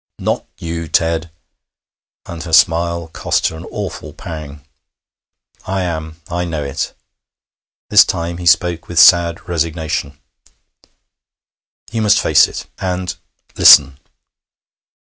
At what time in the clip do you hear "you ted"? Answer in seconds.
0.57-1.29